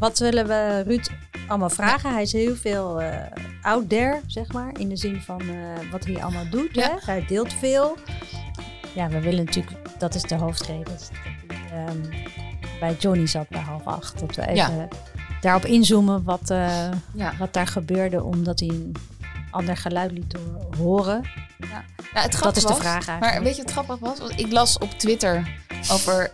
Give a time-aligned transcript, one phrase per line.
[0.00, 1.08] wat willen we Ruud
[1.48, 2.12] allemaal vragen?
[2.12, 3.16] Hij is heel veel eh,
[3.62, 4.72] out there, zeg maar.
[4.78, 6.74] In de zin van eh, wat hij allemaal doet.
[6.74, 6.82] Ja.
[6.90, 7.12] Hè?
[7.12, 7.96] Hij deelt veel.
[8.94, 10.84] Ja, we willen natuurlijk, dat is de hoofdreden.
[10.84, 11.10] dat
[11.48, 11.98] hij, ehm,
[12.80, 14.18] bij Johnny zat bij half acht.
[14.20, 14.88] Dat we even
[15.40, 17.32] daarop inzoomen wat, eh, Ja.
[17.38, 18.22] wat daar gebeurde.
[18.22, 18.94] Omdat hij een
[19.50, 21.22] ander geluid liet ho- horen.
[21.58, 21.84] Ja,
[22.20, 23.20] het Dat is de was- vraag eigenlijk.
[23.20, 24.18] Maar weet je wat grappig was?
[24.36, 25.48] Ik las op Twitter
[25.92, 26.30] over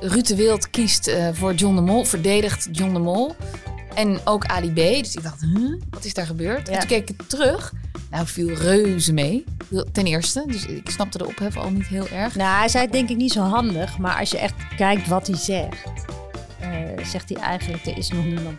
[0.00, 3.34] Ruud de Wild kiest eh, voor John de Mol, verdedigt John de Mol.
[3.94, 4.74] En ook Ali B.
[4.76, 6.68] Dus ik dacht, huh, wat is daar gebeurd?
[6.68, 6.78] En Ja.
[6.78, 7.72] toen keek ik terug.
[8.10, 9.44] Nou, viel reuze mee.
[9.92, 10.44] Ten eerste.
[10.46, 12.34] Dus ik snapte de ophef al niet heel erg.
[12.34, 13.98] Nou, hij zei het denk ik niet zo handig.
[13.98, 15.82] Maar als je echt kijkt wat hij zegt.
[16.60, 18.56] eh, zegt hij eigenlijk, er is nog niemand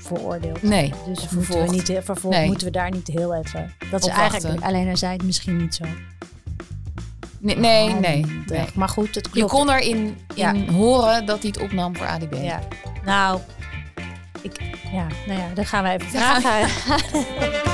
[0.00, 0.62] veroordeeld.
[0.62, 0.88] Nee.
[0.88, 1.70] Dus moeten we vervolgd.
[1.70, 2.46] niet, heel- vervolgd Nee.
[2.46, 3.72] moeten we daar niet heel even.
[3.90, 4.60] Dat is eigenlijk.
[4.62, 5.84] Alleen hij zei het misschien niet zo.
[7.40, 7.94] Nee, nee,
[8.46, 8.64] nee.
[8.74, 9.52] Maar goed, het Je klopt.
[9.52, 10.54] kon erin in Ja.
[10.56, 12.34] horen dat hij het opnam voor Ali B.
[12.34, 12.60] Ja.
[13.04, 13.40] Nou,
[14.42, 14.60] ik,
[14.92, 16.68] ja, nou ja, dan gaan we even vragen.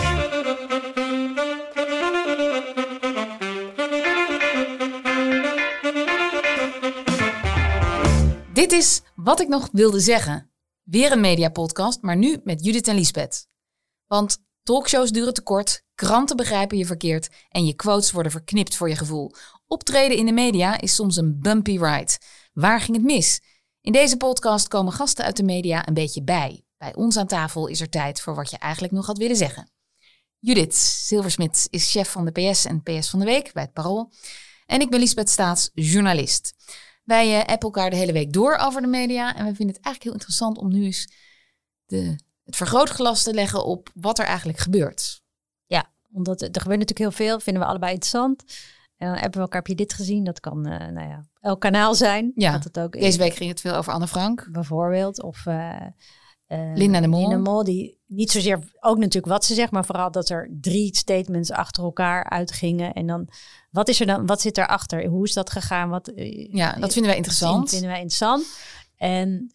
[8.53, 10.51] Dit is wat ik nog wilde zeggen.
[10.83, 13.47] Weer een mediapodcast, maar nu met Judith en Liesbeth.
[14.06, 18.89] Want talkshows duren te kort, kranten begrijpen je verkeerd en je quotes worden verknipt voor
[18.89, 19.33] je gevoel.
[19.69, 22.19] Optreden in de media is soms een bumpy ride.
[22.53, 23.41] Waar ging het mis?
[23.81, 26.64] In deze podcast komen gasten uit de media een beetje bij.
[26.78, 29.70] Bij ons aan tafel is er tijd voor wat je eigenlijk nog had willen zeggen.
[30.39, 34.12] Judith Silversmit is chef van de PS en PS van de Week bij het Parool.
[34.67, 36.55] En ik ben Liesbeth Staats, journalist.
[37.05, 39.36] Wij eh, appen elkaar de hele week door over de media.
[39.36, 41.08] En we vinden het eigenlijk heel interessant om nu eens
[41.86, 45.23] de, het vergrootglas te leggen op wat er eigenlijk gebeurt.
[45.67, 47.41] Ja, omdat er gebeurt natuurlijk heel veel.
[47.41, 48.45] Vinden we allebei interessant.
[48.97, 50.25] En dan hebben we elkaar, heb je dit gezien?
[50.25, 52.33] Dat kan, eh, nou ja, elk kanaal zijn.
[52.34, 53.00] Ja, Dat het ook is.
[53.02, 54.48] Deze week ging het veel over Anne Frank.
[54.50, 55.22] bijvoorbeeld.
[55.22, 55.77] Of eh,
[56.47, 57.20] eh, Linda de Mol.
[57.20, 60.97] Linda Mol, die niet zozeer ook natuurlijk wat ze zegt, maar vooral dat er drie
[60.97, 62.92] statements achter elkaar uitgingen.
[62.92, 63.28] En dan,
[63.70, 65.07] wat is er dan, wat zit erachter?
[65.07, 65.89] Hoe is dat gegaan?
[65.89, 66.13] Wat,
[66.51, 67.70] Ja, dat vinden wij interessant.
[67.70, 68.45] vinden wij interessant.
[68.96, 69.52] En,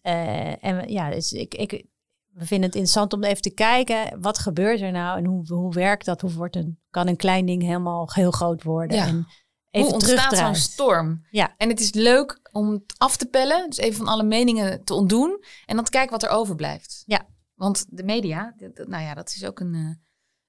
[0.60, 1.84] en ja, dus ik, ik,
[2.32, 5.74] we vinden het interessant om even te kijken, wat gebeurt er nou en hoe, hoe
[5.74, 6.20] werkt dat?
[6.20, 8.96] Hoe wordt een, kan een klein ding helemaal heel groot worden?
[8.96, 9.06] Ja.
[9.06, 9.26] En
[9.70, 11.26] even Hoe ontstaat zo'n storm?
[11.30, 11.54] Ja.
[11.56, 13.68] En het is leuk om het af te pellen.
[13.68, 15.44] Dus even van alle meningen te ontdoen.
[15.66, 17.02] En dan te kijken wat er overblijft.
[17.06, 17.26] Ja.
[17.54, 19.94] Want de media, nou ja, dat is ook een, eh,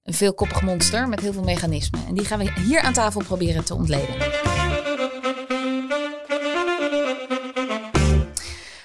[0.04, 2.06] een veelkoppig monster met heel veel mechanismen.
[2.08, 4.16] En die gaan we hier aan tafel proberen te ontleden.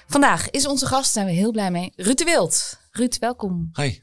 [0.07, 2.79] Vandaag is onze gast, zijn we heel blij mee, Ruud de Wild.
[2.99, 3.71] Ruud, welkom.
[3.75, 3.99] Hi.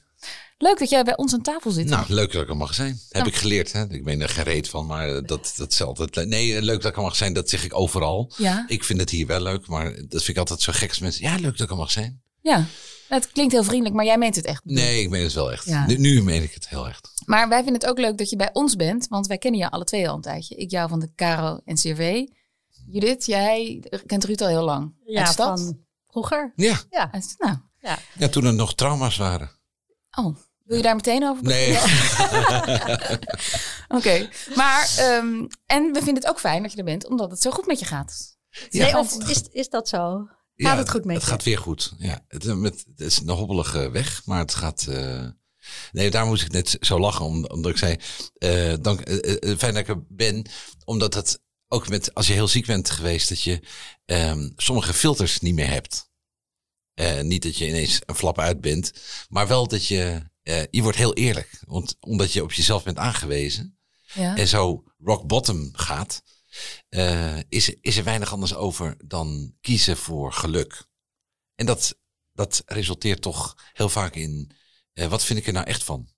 [0.58, 1.88] Leuk dat jij bij ons aan tafel zit.
[1.88, 2.90] Nou, leuk dat ik er mag zijn.
[3.10, 3.28] Heb Nou.
[3.28, 3.72] ik geleerd.
[3.72, 3.90] Hè?
[3.90, 6.28] Ik ben er gereed van, maar dat, dat is altijd...
[6.28, 8.32] Nee, leuk dat ik er mag zijn, dat zeg ik overal.
[8.38, 11.00] Ja, Ik vind het hier wel leuk, maar dat vind ik altijd zo gek als
[11.00, 11.24] mensen...
[11.24, 12.22] Ja, leuk dat ik er mag zijn.
[12.42, 12.66] ja.
[13.08, 14.62] Het klinkt heel vriendelijk, maar jij meent het echt.
[14.66, 15.66] Nee, ik meen het wel echt.
[15.66, 15.86] Ja.
[15.86, 17.10] Nu, nu meen ik het heel echt.
[17.26, 19.70] Maar wij vinden het ook leuk dat je bij ons bent, want wij kennen je
[19.70, 20.56] alle twee al een tijdje.
[20.56, 22.24] Ik jou van de Caro en CRV.
[22.88, 24.94] Judith, jij kent Ruud al heel lang.
[25.06, 25.60] Ja, Uit de stad?
[25.60, 25.80] van
[26.10, 26.54] vroeger.
[26.56, 27.10] Ja, Ja.
[27.38, 27.58] Nou,
[28.18, 29.52] ja toen er nog trauma's waren.
[30.18, 31.78] oh, wil je daar meteen over Nee,
[33.88, 37.42] Oké, maar ehm, en we vinden het ook fijn dat je er bent, omdat het
[37.42, 38.38] zo goed met je gaat.
[38.70, 38.84] Ja.
[38.86, 40.28] Nee, of is, is dat zo?
[40.56, 41.30] ja, het goed met Het je?
[41.32, 41.94] gaat weer goed.
[41.98, 44.86] Ja, het, eh, met, het is een hobbelige weg, maar het gaat...
[44.90, 45.28] eh,
[45.92, 47.96] Nee, daar moest ik net zo lachen, om- omdat ik zei...
[48.38, 49.00] eh, dank,
[49.58, 50.46] fijn dat ik er ben,
[50.86, 52.14] omdat het ook met...
[52.14, 53.60] Als je heel ziek bent geweest, dat je
[54.06, 56.10] ehm, sommige filters niet meer hebt.
[56.96, 58.92] Eh, niet dat je ineens een flap uit bent,
[59.30, 60.30] maar wel dat je...
[60.44, 63.78] eh, je wordt heel eerlijk, want, omdat je op jezelf bent aangewezen
[64.14, 64.36] Ja.
[64.38, 66.22] en zo rock bottom gaat,
[66.90, 70.86] eh, is, is er weinig anders over dan kiezen voor geluk.
[71.56, 71.98] En dat,
[72.34, 74.52] dat resulteert toch heel vaak in,
[74.94, 76.10] wat vind ik er nou echt van?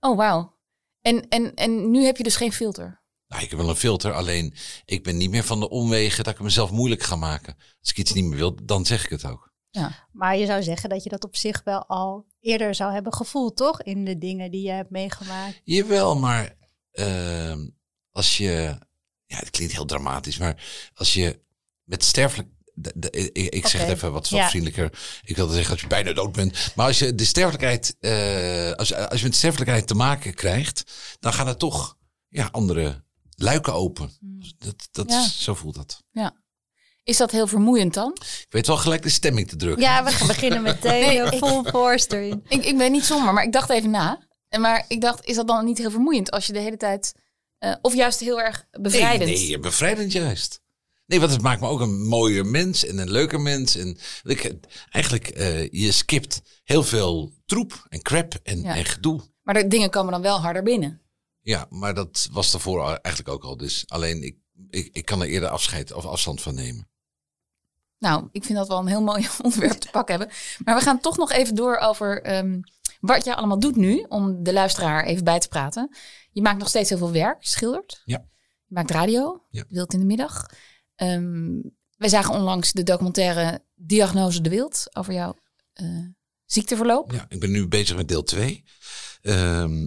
[0.00, 0.58] Oh, wauw.
[1.00, 3.04] En, en, en nu heb je dus geen filter.
[3.28, 4.54] Nou, ik heb wel een filter, alleen
[4.84, 7.56] ik ben niet meer van de omwegen dat ik mezelf moeilijk ga maken.
[7.80, 9.54] Als ik iets niet meer wil, dan zeg ik het ook.
[9.76, 10.06] Ja.
[10.12, 13.56] Maar je zou zeggen dat je dat op zich wel al eerder zou hebben gevoeld,
[13.56, 13.82] toch?
[13.82, 15.60] In de dingen die je hebt meegemaakt.
[15.64, 16.54] Jawel, maar
[16.92, 17.68] ehm,
[18.10, 18.78] als je,
[19.26, 20.64] ja, het klinkt heel dramatisch, maar
[20.94, 21.40] als je
[21.84, 24.48] met sterfelijk, de- de- ik, ik zeg het even wat, wat ja.
[24.48, 24.98] vriendelijker.
[25.24, 26.72] Ik wilde zeggen als je bijna dood bent.
[26.74, 31.32] Maar als je de sterfelijkheid, eh, als, als je met sterfelijkheid te maken krijgt, dan
[31.32, 31.96] gaan er toch
[32.28, 33.04] ja, andere
[33.36, 34.10] luiken open.
[34.58, 35.28] Dat, dat, Ja.
[35.28, 36.02] Zo voelt dat.
[36.10, 36.44] ja.
[37.06, 38.12] Is dat heel vermoeiend dan?
[38.20, 39.82] Ik weet wel gelijk de stemming te drukken.
[39.82, 42.44] Ja, we gaan beginnen meteen Nee, nee, ik- full force erin.
[42.48, 44.26] Ik, ik ben niet somber, maar ik dacht even na.
[44.48, 47.14] En Maar ik dacht, is dat dan niet heel vermoeiend als je de hele tijd...
[47.58, 49.30] eh, of juist heel erg nee, bevrijdend?
[49.30, 50.60] nee, bevrijdend juist.
[51.06, 53.76] Nee, want het maakt me ook een mooier mens en een leuker mens.
[53.76, 54.52] En ik,
[54.90, 58.74] eigenlijk, eh, je skipt heel veel troep en crap en, Ja.
[58.76, 59.20] en gedoe.
[59.42, 61.00] Maar de dingen komen dan wel harder binnen.
[61.40, 63.56] Ja, maar dat was daarvoor eigenlijk ook al.
[63.56, 64.36] Dus alleen, ik,
[64.70, 66.88] ik, ik kan er eerder afscheid of afstand van nemen.
[67.98, 70.36] Nou, ik vind dat wel een heel mooi onderwerp te pakken hebben.
[70.64, 72.60] Maar we gaan toch nog even door over ehm,
[73.00, 74.04] wat je allemaal doet nu.
[74.08, 75.96] Om de luisteraar even bij te praten.
[76.30, 77.42] Je maakt nog steeds heel veel werk.
[77.42, 78.02] Je schildert.
[78.04, 78.24] Ja.
[78.66, 79.42] Je maakt radio.
[79.50, 79.64] Ja.
[79.68, 80.46] Wild in de middag.
[80.94, 81.60] Ehm,
[81.96, 84.86] wij zagen onlangs de documentaire Diagnose de Wild.
[84.92, 85.36] Over jouw
[85.72, 85.86] eh,
[86.44, 87.12] ziekteverloop.
[87.12, 88.64] Ja, ik ben nu bezig met deel 2.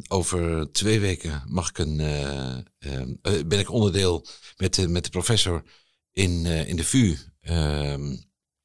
[0.07, 4.25] over twee weken mag ik een, eh, ehm, eh, ben ik onderdeel
[4.57, 5.63] met, de met de professor
[6.11, 7.15] in, in de VU.
[7.41, 8.15] Ehm,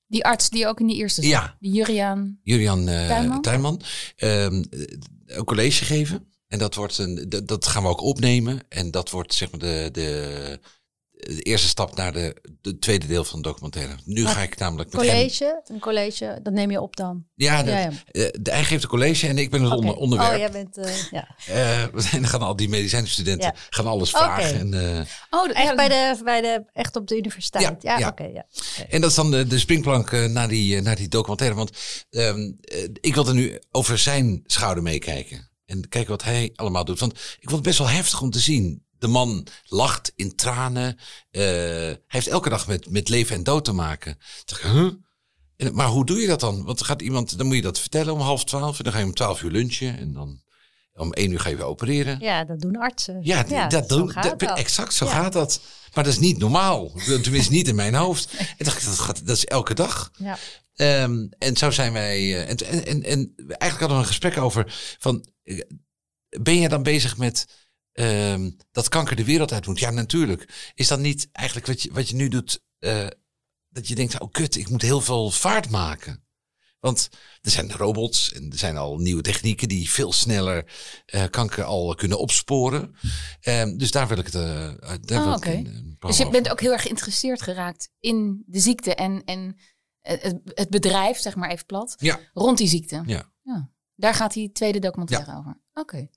[0.07, 1.31] Die arts die ook in die eerste zat.
[1.31, 1.57] Ja.
[1.61, 2.39] Die Juriaan.
[2.43, 3.43] Julian eh, Tuinman?
[3.43, 3.81] Tuinman.
[4.17, 4.65] Ehm,
[5.27, 6.29] een college geven.
[6.49, 8.61] En dat, wordt een, dat, dat gaan we ook opnemen.
[8.69, 10.61] En dat wordt zeg maar de, de,
[11.27, 13.95] de eerste stap naar de, de tweede deel van de documentaire.
[14.05, 15.11] Nu ga ik namelijk met hem...
[15.11, 17.25] College, een college, dat neem je op dan.
[17.35, 17.91] Ja, de, Ja, ja.
[18.11, 20.33] eh, de, hij geeft een college en ik ben het onder, onderwerp.
[20.33, 21.37] Oh, jij bent, eh, ja.
[21.47, 23.61] Eh, en dan gaan al die medicijnstudenten Ja.
[23.71, 24.59] gaan alles vragen.
[24.59, 25.01] En, eh,
[25.31, 27.65] Oh, Echt ja, bij de, bij de, echt op de universiteit.
[27.65, 28.09] Ja, Ja, ja.
[28.09, 28.47] oké, ja.
[28.89, 31.57] en dat is dan de, de springplank naar, die, naar die documentaire.
[31.57, 31.71] Want
[32.11, 35.53] ehm, eh, ik wilde nu over zijn schouder meekijken.
[35.67, 37.01] En kijken wat hij allemaal doet.
[37.01, 38.84] Want ik vond het best wel heftig om te zien.
[39.05, 40.97] De man lacht in tranen.
[41.31, 44.19] Eh, hij heeft elke dag met, met leven en dood te maken.
[44.47, 44.89] Ik, huh?
[45.57, 46.65] En, maar hoe doe je dat dan?
[46.65, 48.79] Want gaat iemand, dan moet je dat vertellen om half twaalf.
[48.79, 49.99] En dan ga je om twaalf uur lunchen.
[49.99, 50.43] En dan
[50.95, 52.21] om één uur ga je weer opereren.
[52.21, 53.19] Ja, dat doen artsen.
[53.23, 54.59] Ja, dat doen, dat, dat.
[54.59, 55.11] exact zo Ja.
[55.11, 55.61] gaat dat.
[55.95, 56.93] Maar dat is niet normaal.
[57.23, 58.33] Tenminste, niet in mijn hoofd.
[58.39, 60.11] En dacht ik, dat, gaat, dat is elke dag.
[60.19, 60.39] Ja.
[60.75, 62.17] Ehm, en zo zijn wij.
[62.19, 64.97] eh, en, en, en, en eigenlijk hadden we een gesprek over.
[64.99, 65.61] Van, eh,
[66.41, 67.47] ben je dan bezig met
[67.95, 69.79] ehm, dat kanker de wereld uit moet?
[69.79, 70.73] Ja, natuurlijk.
[70.75, 72.63] Is dat niet eigenlijk wat je, wat je nu doet?
[72.79, 73.07] eh,
[73.69, 76.23] dat je denkt, oh kut, ik moet heel veel vaart maken.
[76.81, 77.09] Want
[77.41, 80.73] er zijn robots en er zijn al nieuwe technieken die veel sneller
[81.07, 82.95] eh, kanker al kunnen opsporen.
[83.41, 84.33] Ehm, dus daar wil ik het.
[84.33, 85.51] daar Oh, wil ik oké.
[85.51, 89.57] een- een Dus je bent ook heel erg geïnteresseerd geraakt in de ziekte en, en
[90.01, 92.21] het, het bedrijf, zeg maar even plat, Ja.
[92.33, 93.03] rond die ziekte.
[93.07, 93.33] Ja.
[93.97, 95.61] Daar gaat die tweede documentaire over.
[95.75, 96.09] Oké.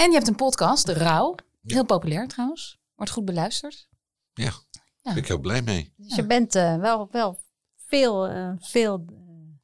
[0.00, 1.34] En je hebt een podcast, De Rauw.
[1.62, 1.74] Ja.
[1.74, 2.78] Heel populair trouwens.
[2.94, 3.88] Wordt goed beluisterd.
[4.34, 4.44] Ja,
[5.02, 5.92] daar ben ik heel blij mee.
[5.96, 7.40] Dus je bent eh, wel, wel
[7.86, 9.14] veel, eh, veel eh,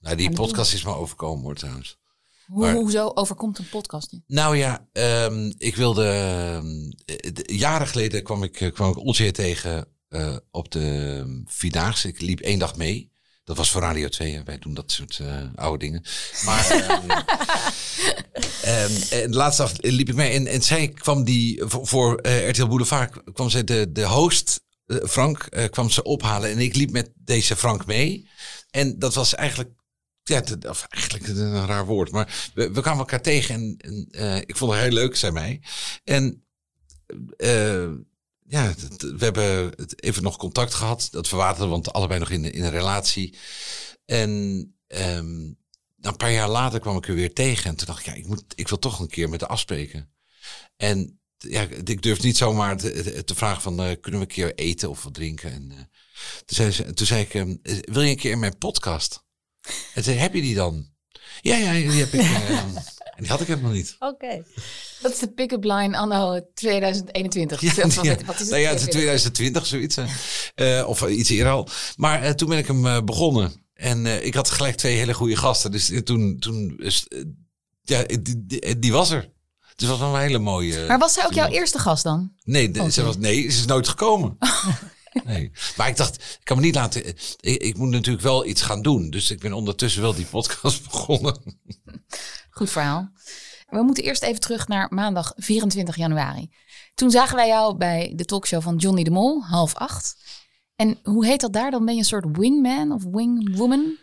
[0.00, 1.99] Nou, die podcast is me overkomen hoor trouwens.
[2.47, 4.23] Hoe, Maar- Hoezo overkomt een podcast je?
[4.27, 6.05] Nou ja, ehm, ik wilde.
[6.09, 6.67] ehm,
[7.17, 12.09] eh, de- jaren geleden kwam ik, kwam ik Olsje tegen eh, op de ehm, Vierdaagse.
[12.09, 13.12] Ik liep één dag mee.
[13.47, 14.35] Dat was voor Radio 2.
[14.35, 14.43] hè.
[14.43, 16.03] Wij doen dat soort eh, oude dingen.
[16.45, 17.11] Maar ehm,
[18.63, 20.31] ehm, en de laatste dag liep ik mee.
[20.33, 24.61] En, en zij kwam die voor, voor eh, RTL Boulevard kwam zij de, de host.
[24.87, 28.29] eh, Frank eh, kwam ze ophalen en ik liep met deze Frank mee.
[28.71, 29.71] En dat was eigenlijk
[30.23, 34.37] ja, of eigenlijk een raar woord, maar we, we kwamen elkaar tegen en, en eh,
[34.37, 35.61] ik vond het heel leuk, zei mij.
[36.05, 36.45] En
[37.37, 37.89] eh,
[38.49, 41.09] ja, we hebben even nog contact gehad.
[41.11, 43.37] Dat verwaterde, want allebei nog in, in een relatie.
[44.05, 45.53] En ehm,
[46.01, 47.71] een paar jaar later kwam ik er weer tegen.
[47.71, 50.13] En toen dacht ik, ja, ik, moet, ik wil toch een keer met haar afspreken.
[50.77, 54.55] En ja, ik durf niet zomaar te, te vragen van, eh, kunnen we een keer
[54.55, 55.53] eten of wat drinken?
[55.53, 55.77] En eh,
[56.45, 59.25] toen, zei ze, toen zei ik, ehm, wil je een keer in mijn podcast?
[59.95, 60.95] En zei, heb je die dan?
[61.41, 62.21] Ja, ja, die heb ik.
[62.21, 62.49] eh,
[63.17, 63.97] en die had ik helemaal niet.
[63.99, 64.43] Oké.
[65.00, 67.61] Dat is de pick-up line anno 2021.
[67.61, 68.17] Ja, wat- ja.
[68.26, 68.49] wat is het?
[68.50, 69.97] Nou ja, het is 2020 zoiets.
[69.97, 70.79] eh.
[70.79, 71.69] Eh, of iets eerder al.
[71.97, 73.64] Maar eh, toen ben ik hem eh, begonnen.
[73.75, 75.71] En eh, ik had gelijk twee hele goede gasten.
[75.71, 76.90] Dus eh, toen, toen eh,
[77.83, 79.31] ja, die, die, die was er.
[79.76, 80.87] Dus dat was een hele mooie.
[80.87, 82.33] Maar was zij ook jouw eerste gast dan?
[82.45, 84.37] Nee, de- ze was, nee, ze is nooit gekomen.
[85.25, 85.50] Nee.
[85.76, 87.06] Maar ik dacht, ik kan me niet laten.
[87.40, 89.11] Ik, ik moet natuurlijk wel iets gaan doen.
[89.11, 91.58] Dus ik ben ondertussen wel die podcast begonnen.
[92.50, 93.11] Goed verhaal.
[93.68, 96.50] We moeten eerst even terug naar maandag 24 januari.
[96.94, 100.16] Toen zagen wij jou bij de talkshow van Johnny de Mol, half acht.
[100.76, 101.70] En hoe heet dat daar?
[101.70, 103.96] Dan ben je een soort wingman of wingwoman?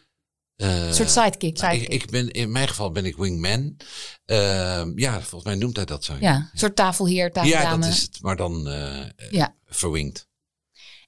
[0.56, 1.62] Eh, Een soort sidekick.
[1.62, 3.78] nou, ik, ik ben, in mijn geval ben ik wingman.
[4.26, 6.16] Ehm, ja, volgens mij noemt hij dat zo.
[6.20, 7.82] ja, een soort tafelheer, ja tafeldame.
[7.86, 8.22] dat is het.
[8.22, 9.56] Maar dan eh, Ja.
[9.66, 10.28] verwingd.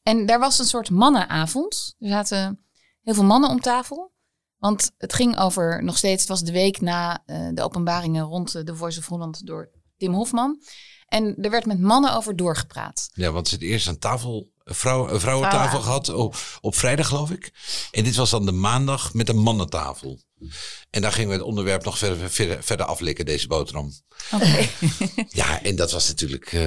[0.07, 1.95] En daar was een soort mannenavond.
[1.99, 2.65] Er zaten
[3.01, 4.13] heel veel mannen om tafel.
[4.57, 8.55] Want het ging over, nog steeds, het was de week na eh, de openbaringen rond
[8.55, 10.61] eh, The Voice of Holland door Tim Hofman.
[11.07, 13.09] En er werd met mannen over doorgepraat.
[13.13, 17.31] Ja, want ze het eerst een tafel vrouw, een vrouwentafel gehad op, op vrijdag, geloof
[17.31, 17.53] ik.
[17.91, 20.19] En dit was dan de maandag met een mannentafel.
[20.89, 23.91] En daar gingen we het onderwerp nog verder, verder, verder aflikken, deze boterham.
[24.33, 24.67] Oké.
[25.29, 26.53] Ja, en dat was natuurlijk...
[26.53, 26.61] eh,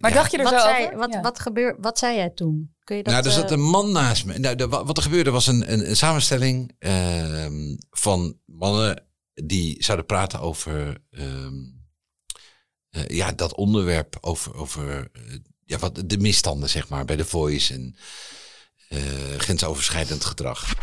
[0.00, 0.16] Maar ja.
[0.16, 0.96] dacht je er Wat zo zei, over?
[0.96, 1.20] wat, Ja.
[1.20, 2.74] wat, gebeur, wat zei jij toen?
[2.84, 4.38] Kun je dat, nou, er zat eh, een man naast me.
[4.38, 10.06] Nou, de- wat er gebeurde was een, een, een samenstelling ehm, van mannen die zouden
[10.06, 11.54] praten over ehm,
[12.90, 15.10] eh, ja, dat onderwerp, over, over
[15.64, 17.96] ja, wat, de misstanden, zeg maar, bij de Voice en
[18.88, 18.98] eh,
[19.38, 20.74] grensoverschrijdend gedrag.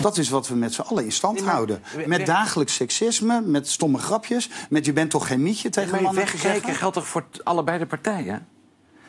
[0.00, 1.82] Dat is wat we met z'n allen in stand houden.
[2.06, 6.24] Met dagelijks seksisme, met stomme grapjes, met je bent toch geen mietje tegen Maar mannen
[6.24, 8.46] te wegkijken geldt toch voor allebei de partijen?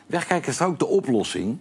[0.06, 1.58] Wegkijken is ook de oplossing?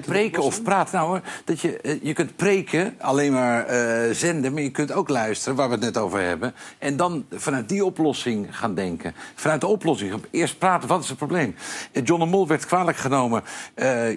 [0.00, 0.96] Preken, of praten.
[0.96, 4.92] Nou hoor, dat je, eh, je kunt preken, alleen maar eh, zenden, maar je kunt
[4.92, 6.54] ook luisteren, waar we het net over hebben.
[6.78, 9.14] En dan vanuit die oplossing gaan denken.
[9.34, 10.14] Vanuit de oplossing.
[10.30, 11.54] Eerst praten, wat is het probleem?
[11.92, 13.42] Eh, John de Mol werd kwalijk genomen.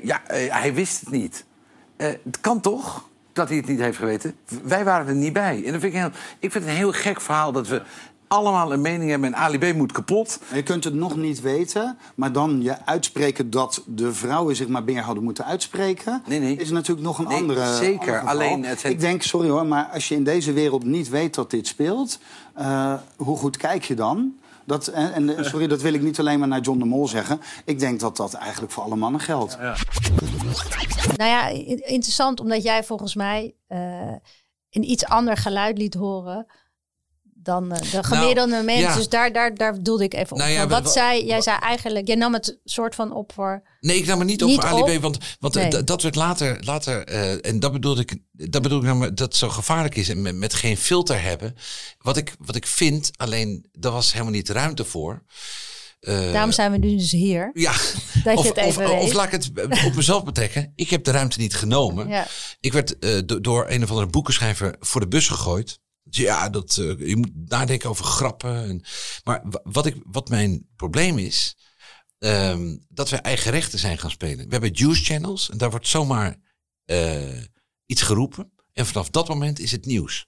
[0.03, 1.45] Ja, hij wist het niet.
[1.97, 3.09] Het kan toch?
[3.33, 4.35] Dat hij het niet heeft geweten.
[4.63, 5.55] Wij waren er niet bij.
[5.65, 7.81] En dat vind ik, heel, ik vind het een heel gek verhaal dat we
[8.27, 10.39] allemaal een mening hebben en Ali B moet kapot.
[10.53, 14.83] Je kunt het nog niet weten, maar dan je uitspreken dat de vrouwen zich maar
[14.83, 16.55] meer hadden moeten uitspreken, Nee, nee.
[16.55, 17.75] is natuurlijk nog een Nee, andere.
[17.75, 18.19] zeker.
[18.19, 18.29] ander.
[18.29, 21.49] Alleen het Ik denk, sorry hoor, maar als je in deze wereld niet weet dat
[21.51, 22.19] dit speelt,
[22.53, 24.33] eh, hoe goed kijk je dan?
[24.67, 27.41] Dat, en, en sorry, dat wil ik niet alleen maar naar John de Mol zeggen.
[27.65, 29.57] Ik denk dat dat eigenlijk voor alle mannen geldt.
[31.17, 31.47] Nou ja,
[31.87, 34.11] interessant omdat jij volgens mij eh,
[34.69, 36.45] een iets ander geluid liet horen
[37.45, 38.83] dan eh, de gemiddelde mensen.
[38.87, 38.95] ja.
[38.95, 40.37] Dus daar, daar, daar doelde ik even op.
[40.37, 43.63] Nou ja, wat wa- zei, jij zei eigenlijk, jij nam het soort van op voor...
[43.79, 44.97] Nee, ik nam het niet op Niet voor Ali?
[44.97, 45.69] B, want, want Nee.
[45.69, 49.27] d- dat werd later, later eh, en dat bedoelde ik, dat bedoel ik namelijk dat
[49.27, 51.55] het zo gevaarlijk is en met, met geen filter hebben.
[51.97, 55.23] Wat ik, wat ik vind, alleen daar was helemaal niet ruimte voor.
[55.99, 57.49] Eh, Daarom zijn we nu dus hier.
[57.53, 57.71] ja,
[58.23, 59.51] Dat je of, het even of, laat ik het
[59.85, 60.71] op mezelf betrekken.
[60.75, 62.07] Ik heb de ruimte niet genomen.
[62.07, 62.27] Ja.
[62.59, 65.79] Ik werd eh, do- door een of andere boekenschrijver voor de bus gegooid.
[66.07, 68.63] Dus Ja, dat, eh, je moet nadenken over grappen.
[68.63, 68.83] En,
[69.23, 71.55] maar wa- wat, ik, wat mijn probleem is,
[72.17, 74.45] ehm, dat we eigen rechten zijn gaan spelen.
[74.45, 76.35] We hebben juice channels en daar wordt zomaar
[76.85, 77.41] eh,
[77.85, 78.51] iets geroepen.
[78.73, 80.27] En vanaf dat moment is het nieuws.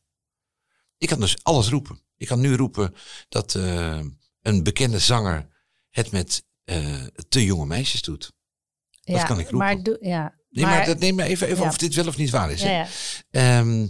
[0.97, 2.01] Ik kan dus alles roepen.
[2.17, 2.93] Ik kan nu roepen
[3.29, 3.99] dat eh,
[4.41, 5.47] een bekende zanger
[5.89, 6.45] het met
[7.29, 8.31] te jonge meisjes doet.
[8.89, 9.57] ja, kan ik roepen.
[9.83, 11.69] Maar, ja, Nee, maar, dat neem me even, even Ja.
[11.69, 12.61] of dit wel of niet waar is.
[12.61, 12.67] ja,
[13.29, 13.59] hè.
[13.59, 13.85] ja.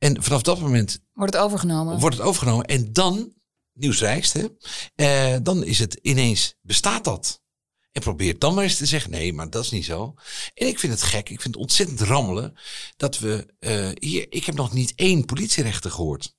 [0.00, 1.98] En vanaf dat moment Wordt het overgenomen?
[1.98, 2.64] wordt het overgenomen.
[2.64, 3.32] En dan,
[3.72, 4.46] nieuws reist, hè,
[4.94, 7.42] eh, dan is het ineens, bestaat dat?
[7.92, 10.14] En probeer dan maar eens te zeggen, nee, maar dat is niet zo.
[10.54, 12.56] En ik vind het gek, ik vind het ontzettend rammelen
[12.96, 16.34] dat we eh, hier, ik heb nog niet één politierechter gehoord.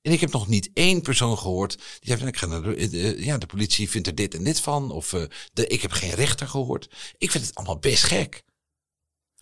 [0.00, 3.24] En ik heb nog niet één persoon gehoord die zegt, ik ga naar de, eh,
[3.24, 4.90] ja, de politie vindt er dit en dit van.
[4.90, 5.14] Of
[5.52, 6.90] de, ik heb geen rechter gehoord.
[7.18, 8.44] Ik vind het allemaal best gek.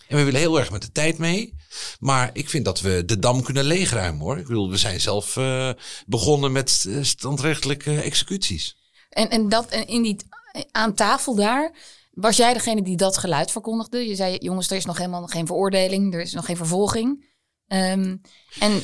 [0.08, 1.54] En we willen heel erg met de tijd mee.
[1.98, 4.38] Maar ik vind dat we de dam kunnen leegruimen hoor.
[4.38, 5.70] Ik bedoel, we zijn zelf eh,
[6.06, 8.76] begonnen met eh, standrechtelijke executies.
[9.08, 10.16] En, en dat en in die,
[10.70, 11.72] aan tafel daar,
[12.10, 14.08] was jij degene die dat geluid verkondigde?
[14.08, 17.32] Je zei, jongens, er is nog helemaal geen veroordeling, er is nog geen vervolging.
[17.66, 18.16] Ehm,
[18.58, 18.82] en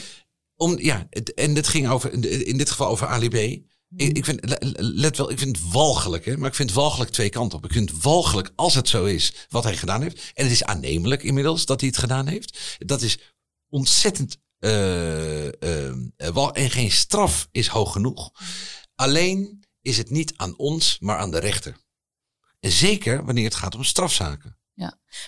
[0.57, 3.69] Om, ja, het, en dit ging over, in- in dit geval over Ali B.
[3.97, 6.79] Ik, ik vind, le- let wel, ik vind het walgelijk, hè, maar ik vind het
[6.79, 7.65] walgelijk twee kanten op.
[7.65, 10.31] Ik vind het walgelijk als het zo is wat hij gedaan heeft.
[10.35, 12.77] En het is aannemelijk inmiddels dat hij het gedaan heeft.
[12.79, 13.19] Dat is
[13.69, 14.39] ontzettend.
[16.33, 18.31] wal- en geen straf is hoog genoeg.
[18.95, 21.77] Alleen is het niet aan ons, maar aan de rechter.
[22.61, 24.59] En zeker wanneer het gaat om strafzaken.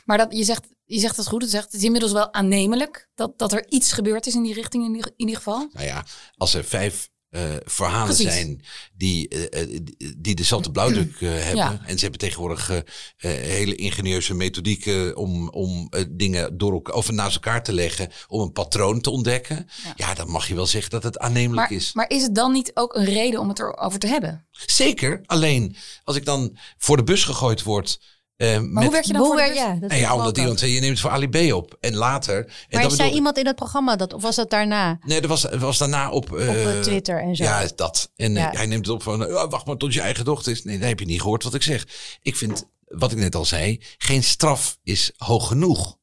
[0.04, 3.08] Maar dat, je, zegt, je zegt het goed, het, zegt, het is inmiddels wel aannemelijk
[3.14, 5.68] dat, dat er iets gebeurd is in die richting in, in ieder geval.
[5.72, 8.32] Nou ja, als er vijf eh, verhalen Precies.
[8.34, 8.62] zijn
[8.96, 9.78] die, eh,
[10.16, 11.56] die- dezelfde blauwdruk hebben.
[11.56, 11.80] Ja.
[11.86, 12.82] En ze hebben tegenwoordig
[13.16, 18.08] hele ingenieuze methodieken om, om dingen door elkaar, of naast elkaar te leggen.
[18.28, 19.68] Om een patroon te ontdekken.
[19.96, 20.14] Ja.
[20.14, 21.92] dan mag je wel zeggen dat het aannemelijk Maar, is.
[21.92, 24.46] maar is het dan niet ook een reden om het erover te hebben?
[24.50, 28.00] Zeker, alleen als ik dan voor de bus gegooid word.
[28.42, 30.58] Eh, Maar met, hoe werk je dan Hoe voor ja, dat nou ja, omdat iemand
[30.58, 31.76] zei, je neemt het voor Ali B op.
[31.80, 32.36] En later.
[32.36, 34.12] En Maar dat zei bedoel- iemand in het programma dat?
[34.12, 34.98] Of was dat daarna?
[35.04, 37.44] Nee, er was, was daarna op, Op eh, eh, Twitter en zo.
[37.44, 38.10] Ja, dat.
[38.16, 38.50] En Ja.
[38.52, 40.64] hij neemt het op van, eh, wacht maar tot je eigen dochter is.
[40.64, 41.86] Nee, dan heb je niet gehoord wat ik zeg.
[42.22, 45.98] Ik vind, wat ik net al zei, geen straf is hoog genoeg.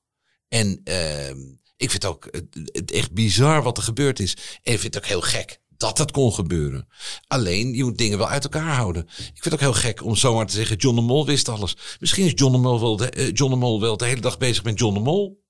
[0.48, 1.38] En ehm,
[1.78, 2.28] ik vind ook
[2.72, 4.34] het echt bizar wat er gebeurd is.
[4.64, 6.88] En ik vind het ook heel gek dat dat kon gebeuren.
[7.28, 9.04] Alleen, je moet dingen wel uit elkaar houden.
[9.08, 11.78] Ik vind het ook heel gek om zomaar te zeggen, John de Mol wist alles.
[12.00, 14.38] Misschien is John de Mol wel de, eh, John de, Mol wel de hele dag
[14.38, 15.44] bezig met John de Mol.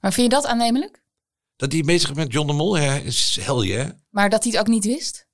[0.00, 1.04] Maar vind je dat aannemelijk?
[1.56, 3.88] Dat hij bezig is met John de Mol, ja, is hel je, hè?
[4.10, 5.26] Maar dat hij het ook niet wist?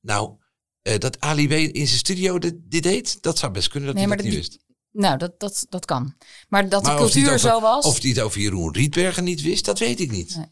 [0.00, 0.42] Nou,
[0.82, 3.98] Eh, dat Ali B in zijn studio dit, dit deed, dat zou best kunnen dat
[3.98, 4.64] Nee, hij dat dat niet die- wist.
[4.90, 6.14] Nou, dat, dat, dat kan.
[6.48, 7.84] Maar dat Maar de cultuur over- zo was.
[7.84, 10.36] Of hij het over Jeroen Rietbergen niet wist, dat weet ik niet.
[10.36, 10.46] Nee.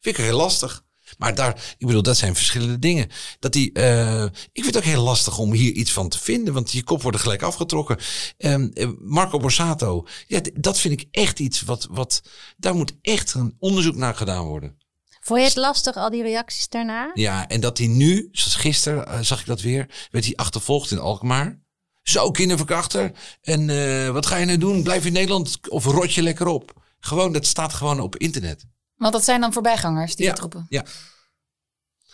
[0.00, 0.84] Vind ik heel lastig.
[1.18, 3.08] Maar daar, ik bedoel, dat zijn verschillende dingen.
[3.38, 6.54] Dat die, eh, ik vind het ook heel lastig om hier iets van te vinden,
[6.54, 7.98] want je kop wordt gelijk afgetrokken.
[8.36, 8.56] Eh,
[8.98, 12.22] Marco Borsato, ja, dat vind ik echt iets wat, wat,
[12.56, 14.76] daar moet echt een onderzoek naar gedaan worden.
[15.20, 17.10] Vond je het lastig, al die reacties daarna?
[17.14, 20.90] Ja, en dat hij nu, zoals gisteren eh, zag ik dat weer, werd hij achtervolgd
[20.90, 21.60] in Alkmaar.
[22.02, 23.12] Zo, kinderverkrachter.
[23.42, 24.82] En eh, wat ga je nou doen?
[24.82, 26.72] Blijf in Nederland of rot je lekker op?
[27.00, 28.64] Gewoon, dat staat gewoon op internet.
[28.98, 30.30] Want dat zijn dan voorbijgangers die Ja.
[30.30, 30.66] dat roepen.
[30.68, 30.84] Ja.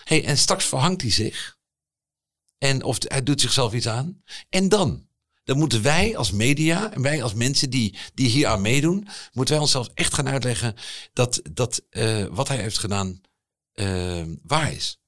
[0.05, 1.57] Hey, en straks verhangt hij zich.
[2.59, 4.23] En of hij doet zichzelf iets aan.
[4.49, 5.07] En dan?
[5.45, 9.55] Dan moeten wij als media en wij als mensen die, die hier aan meedoen, moeten
[9.55, 10.75] wij onszelf echt gaan uitleggen
[11.12, 13.21] dat, dat eh, wat hij heeft gedaan
[13.73, 14.99] eh, waar is.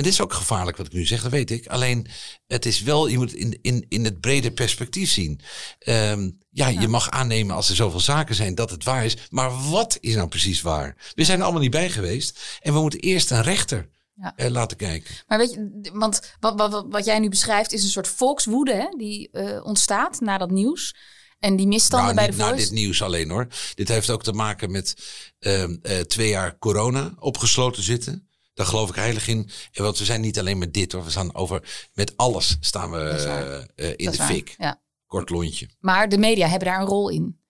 [0.00, 1.66] En dit is ook gevaarlijk wat ik nu zeg, dat weet ik.
[1.66, 2.06] Alleen,
[2.46, 5.40] het is wel, je moet het in, in, in het brede perspectief zien.
[5.78, 9.16] Ehm, ja, je mag aannemen als er zoveel zaken zijn dat het waar is.
[9.30, 10.96] Maar wat is nou precies waar?
[11.14, 12.40] We zijn er allemaal niet bij geweest.
[12.60, 14.32] En we moeten eerst een rechter Ja.
[14.36, 15.14] eh, laten kijken.
[15.26, 18.88] Maar weet je, want wat, wat, wat- jij nu beschrijft is een soort volkswoede hè,
[18.98, 20.94] die eh, ontstaat na dat nieuws.
[21.38, 22.64] En die misstanden Nou, bij niet de na Voice.
[22.64, 23.46] dit nieuws alleen hoor.
[23.74, 24.94] Dit heeft ook te maken met
[25.38, 28.28] ehm, eh, twee jaar corona opgesloten zitten.
[28.60, 29.50] Daar geloof ik heilig in.
[29.72, 31.04] En want we zijn niet alleen met dit hoor.
[31.04, 34.54] We staan over, met alles staan we eh, eh, in Dat de fik.
[34.58, 34.80] Ja.
[35.06, 35.68] Kort lontje.
[35.78, 37.40] Maar de media hebben daar een rol in.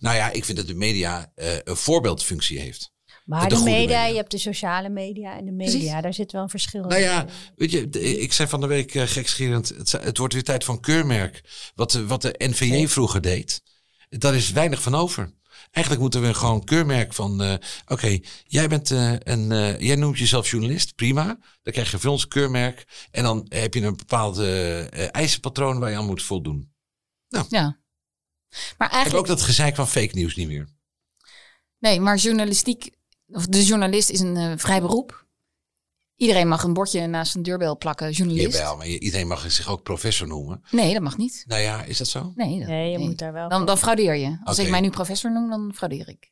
[0.00, 2.92] Nou ja, ik vind dat de media eh, een voorbeeldfunctie heeft.
[3.24, 4.06] Maar De de, goede media, media.
[4.06, 5.72] je hebt de sociale media en de media.
[5.78, 6.02] Precies.
[6.02, 7.00] Daar zit wel een verschil Nou in.
[7.00, 7.88] ja, weet je,
[8.20, 11.42] ik zei van de week uh, gekscherend, het, het wordt weer tijd van keurmerk.
[11.74, 13.62] Wat de, wat de NVJ vroeger deed,
[14.08, 15.32] daar is weinig van over.
[15.70, 17.54] Eigenlijk moeten we gewoon keurmerk van, eh,
[17.86, 21.24] oké, jij bent eh, een, eh, jij noemt jezelf journalist, prima.
[21.62, 24.38] Dan krijg je van ons keurmerk en dan heb je een bepaald
[25.10, 26.72] eisenpatroon waar je aan moet voldoen.
[27.28, 27.46] Ja.
[27.48, 27.68] Maar
[28.48, 30.68] Ik heb eigenlijk, ook dat gezeik van fake nieuws niet meer.
[31.78, 32.90] nee, maar journalistiek,
[33.26, 35.26] of de journalist is een vrij beroep.
[36.18, 38.56] Iedereen mag een bordje naast een deurbel plakken, journalist.
[38.56, 40.62] Jawel, maar je- iedereen mag zich ook professor noemen.
[40.70, 41.44] Nee, dat mag niet.
[41.46, 42.18] Nou ja, is dat zo?
[42.18, 42.32] Oké.
[42.44, 43.06] Nee, dat- Nee, je nee.
[43.06, 43.48] moet daar wel...
[43.48, 44.38] Dan, dan fraudeer je.
[44.44, 44.64] Als Oké.
[44.66, 46.30] ik mij nu professor noem, dan fraudeer ik.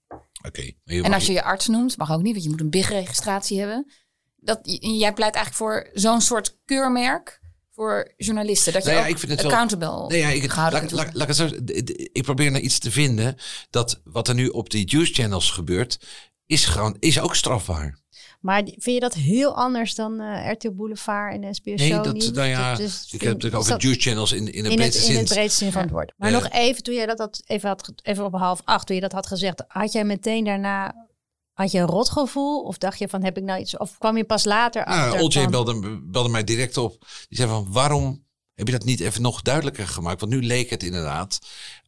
[0.85, 3.59] je En als je je arts noemt, mag ook niet, want je moet een BIG-registratie
[3.59, 3.93] hebben.
[4.37, 7.41] Dat, jij pleit eigenlijk voor zo'n soort keurmerk
[7.73, 8.73] voor journalisten.
[8.73, 10.89] Dat je Nou ja, ook ik vind het wel- accountable Nee, ja, ik, gehouden laat,
[10.89, 11.19] kunt laat, worden.
[11.19, 13.37] laat ik het zo, d- d- ik probeer naar iets te vinden
[13.71, 15.99] dat wat er nu op die juice channels gebeurt,
[16.47, 17.99] is, gewoon, is ook strafbaar.
[18.47, 22.31] Maar vind je dat heel anders dan eh RTL Boulevard en SBS Nee, dat, Nieuws?
[22.31, 24.95] nou ja, is- ik heb het over dat juice channels in, in de in het,
[24.95, 25.17] in zin.
[25.17, 26.13] het breedste zin van het woord.
[26.17, 29.03] Maar nog even, toen jij dat had, even, had, even op half acht, toen je
[29.03, 31.07] dat had gezegd, had jij meteen daarna,
[31.53, 32.63] had je een rotgevoel?
[32.63, 35.25] Of dacht je van, heb ik nou iets, of kwam je pas later achter Nou,
[35.25, 36.99] OJ van- belde, belde mij direct op.
[37.29, 40.21] Die zei van, waarom heb je dat niet even nog duidelijker gemaakt?
[40.21, 41.39] Want nu leek het inderdaad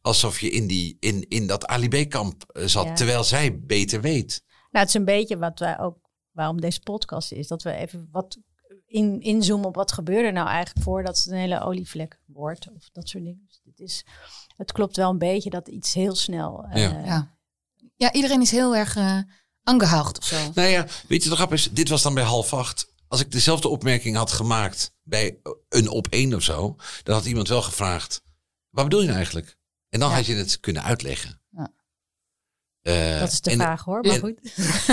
[0.01, 2.93] alsof je in, die, in, in dat Ali B-kamp eh, zat, Ja.
[2.93, 4.43] terwijl zij beter weet.
[4.47, 5.97] Nou, het is een beetje wat wij ook,
[6.39, 8.37] waarom deze podcast is, dat we even wat
[8.85, 12.89] in, inzoomen op wat gebeurde er nou eigenlijk voordat het een hele olievlek wordt of
[12.91, 13.43] dat soort dingen.
[13.47, 14.05] Dus dit is,
[14.55, 16.63] het klopt wel een beetje dat iets heel snel.
[16.69, 17.01] eh, Ja.
[17.05, 17.37] Ja.
[17.95, 19.19] ja, iedereen is heel erg uh,
[19.63, 20.51] aangehaald of zo.
[20.53, 22.87] Nou ja, weet je, de grap is, dit was dan bij half acht.
[23.07, 27.47] Als ik dezelfde opmerking had gemaakt bij een op één of zo, dan had iemand
[27.47, 28.21] wel gevraagd,
[28.69, 29.57] wat bedoel je nou eigenlijk?
[29.89, 30.15] En dan Ja.
[30.15, 31.38] had je het kunnen uitleggen.
[32.89, 34.39] Eh, Dat is de vraag hoor, maar en- goed.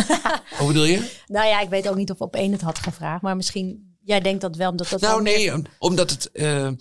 [0.59, 1.11] Hoe bedoel je?
[1.27, 4.21] Nou ja, ik weet ook niet of op één het had gevraagd, maar misschien, jij
[4.21, 6.31] denkt dat wel, omdat dat Nou nee, meer- omdat het...
[6.33, 6.73] eh, eh,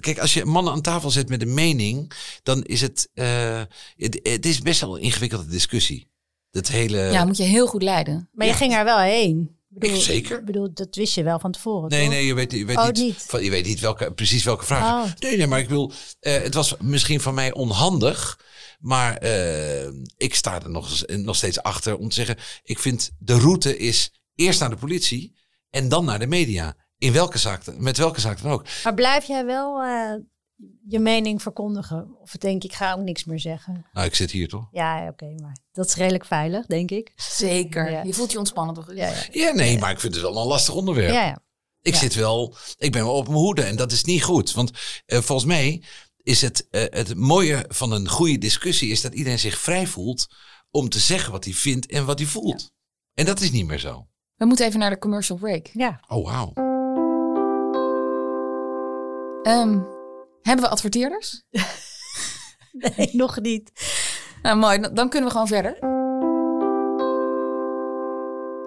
[0.00, 3.08] kijk, als je mannen aan tafel zet met een mening, dan is het...
[3.14, 3.62] eh,
[3.96, 6.08] het, het is best wel een ingewikkelde discussie.
[6.50, 6.98] Dat hele...
[6.98, 8.28] ja, moet je heel goed leiden.
[8.32, 9.58] Maar je ging er wel heen.
[9.74, 10.38] Ik bedoel, Ik zeker.
[10.38, 12.12] Ik bedoel, dat wist je wel van tevoren, Nee, toch?
[12.12, 13.24] nee, je weet, je weet Oh, niet, niet.
[13.28, 15.04] Van, je weet niet welke, precies welke vraag.
[15.04, 15.12] Oh.
[15.18, 18.38] Nee, nee, maar ik bedoel, eh, het was misschien van mij onhandig.
[18.80, 23.38] Maar eh, ik sta er nog, nog steeds achter om te zeggen, ik vind de
[23.38, 25.36] route is eerst naar de politie
[25.70, 26.74] en dan naar de media.
[26.98, 28.66] In welke zaak, dan- met welke zaak dan ook.
[28.84, 30.14] Maar blijf jij wel eh,
[30.88, 32.16] je mening verkondigen?
[32.20, 33.86] Of denk ik, ga ook niks meer zeggen?
[33.92, 34.68] Nou, ik zit hier toch?
[34.70, 37.12] Ja, oké, maar dat is redelijk veilig, denk ik.
[37.16, 37.90] Zeker.
[37.90, 38.02] Ja.
[38.02, 38.94] Je voelt je ontspannen toch?
[38.94, 39.22] Ja, ja.
[39.32, 41.12] Ja, nee, maar ik vind het wel een lastig onderwerp.
[41.12, 41.38] ja, ja.
[41.82, 41.98] Ik Ja.
[41.98, 44.52] zit wel, ik ben wel op mijn hoede en dat is niet goed.
[44.52, 44.70] Want
[45.06, 45.82] eh, volgens mij
[46.30, 50.26] is het, eh, het mooie van een goede discussie is dat iedereen zich vrij voelt
[50.70, 52.70] om te zeggen wat hij vindt en wat hij voelt.
[53.14, 54.06] En dat is niet meer zo.
[54.36, 55.66] We moeten even naar de commercial break.
[55.72, 56.00] ja.
[56.08, 56.52] Oh, wauw.
[59.42, 59.78] Ehm,
[60.42, 61.42] hebben we adverteerders?
[62.72, 63.70] Nee, nog niet.
[64.42, 64.78] Nou, mooi.
[64.80, 65.78] Dan- Dan kunnen we gewoon verder.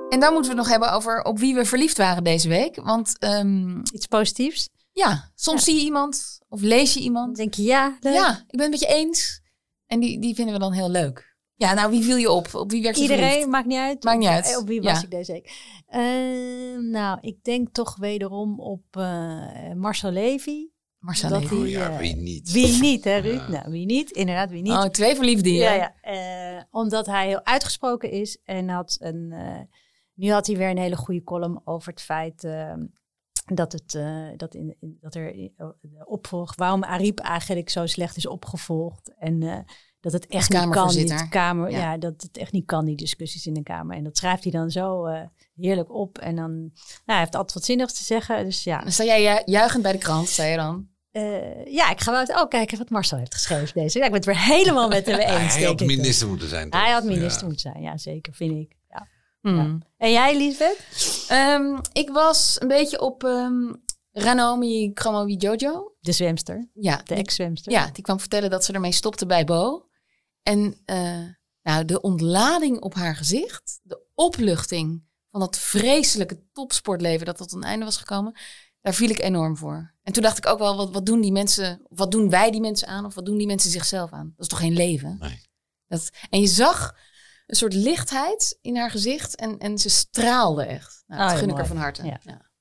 [0.10, 2.76] En dan moeten we het nog hebben over op wie we verliefd waren deze week.
[2.76, 4.70] Want ehm, Iets positiefs.
[4.94, 7.36] Ja, soms zie je iemand of lees je Dan iemand.
[7.36, 8.14] denk je, ja, leuk.
[8.14, 9.42] Ja, ik ben het met je eens.
[9.86, 11.32] En die, die vinden we dan heel leuk.
[11.56, 12.54] Ja, nou, wie viel je op?
[12.56, 13.50] Op wie werd je Iedereen, verliefd?
[13.50, 14.04] maakt niet uit.
[14.04, 14.58] Maakt niet Op- uit.
[14.58, 15.04] Op wie was Ja.
[15.04, 15.52] ik deze week?
[15.88, 16.02] Eh,
[16.92, 20.68] nou, ik denk toch wederom op eh, Marcel Levy.
[21.00, 21.54] Marcel dat Levy.
[21.56, 22.52] Oh ja, eh, wie niet?
[22.52, 23.40] Wie niet, hè Ruud?
[23.40, 23.48] Ja.
[23.50, 24.12] Nou, wie niet?
[24.12, 24.72] Inderdaad, wie niet?
[24.72, 25.62] Oh, twee verliefde hier.
[25.64, 25.94] ja, ja.
[26.02, 29.32] Eh, omdat hij heel uitgesproken is en had een.
[29.32, 29.60] eh,
[30.14, 32.74] nu had hij weer een hele goede column over het feit eh,
[33.46, 37.70] dat, het, eh, dat, in, in- dat er in- oh, de opvolg, waarom Ariep eigenlijk
[37.70, 39.14] zo slecht is opgevolgd.
[39.18, 39.58] En eh,
[40.00, 41.30] dat het echt niet kan.
[41.30, 41.78] Kamer, Ja.
[41.80, 41.98] ja.
[41.98, 43.96] dat het echt niet kan, die discussies in de Kamer.
[43.98, 45.22] En dat schrijft hij dan zo eh,
[45.56, 46.18] heerlijk op.
[46.18, 46.72] En dan, nou,
[47.06, 48.44] hij heeft altijd wat zinnigs te zeggen.
[48.46, 50.88] Dus ja, sta jij ju- juichend bij de krant, zei je dan.
[51.12, 52.30] eh, ja ik ga wel uit.
[52.42, 53.98] Oh, kijken wat Marcel heeft geschreven deze.
[54.00, 55.54] Ja, ik ben het weer helemaal met hem eens.
[55.56, 55.88] hij had ik.
[55.88, 56.70] minister moeten zijn.
[56.70, 56.82] toch?
[56.82, 57.46] Hij had minister Ja.
[57.48, 58.76] moeten zijn, ja zeker, vind ik.
[59.44, 59.52] Ja.
[59.52, 59.82] Hmm.
[59.98, 61.26] En jij, Liesbeth?
[61.28, 63.74] Ehm, ik was een beetje op ehm
[64.12, 65.96] Ranomi Kramawi Jojo.
[66.00, 67.72] De zwemster, Ja, de ex-zwemster.
[67.72, 69.88] ja, die kwam vertellen dat ze ermee stopte bij Bo.
[70.44, 71.22] En eh,
[71.62, 77.64] nou, de ontlading op haar gezicht, de opluchting van dat vreselijke topsportleven dat tot een
[77.64, 78.40] einde was gekomen,
[78.82, 79.94] daar viel ik enorm voor.
[80.04, 82.62] En toen dacht ik ook wel, wat, wat doen die mensen, wat doen wij die
[82.62, 84.34] mensen aan, of wat doen die mensen zichzelf aan?
[84.36, 85.18] Dat is toch geen leven?
[85.20, 85.42] Nee.
[85.88, 86.96] Dat, en je zag
[87.48, 91.04] een soort lichtheid in haar gezicht en, en ze straalde echt.
[91.08, 91.56] Nou, dat Oh, ja, gun ik mooi.
[91.58, 92.04] haar van harte.
[92.06, 92.20] Ja.
[92.24, 92.52] Ja.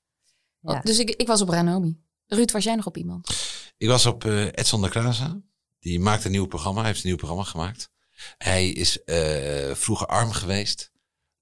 [0.61, 0.73] Ja.
[0.75, 2.01] Oh, dus ik, ik was op Ranomi.
[2.27, 3.29] Ruud, was jij nog op iemand?
[3.77, 5.41] Ik was op eh Edson de Kraza.
[5.79, 6.79] Die maakt een nieuw programma.
[6.79, 7.89] Hij heeft een nieuw programma gemaakt.
[8.37, 10.91] Hij is eh, vroeger arm geweest.